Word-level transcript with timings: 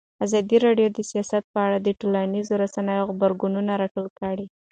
ازادي 0.25 0.57
راډیو 0.65 0.87
د 0.93 0.99
سیاست 1.11 1.43
په 1.53 1.59
اړه 1.65 1.77
د 1.81 1.87
ټولنیزو 1.99 2.53
رسنیو 2.63 3.07
غبرګونونه 3.09 3.71
راټول 3.81 4.07
کړي. 4.19 4.45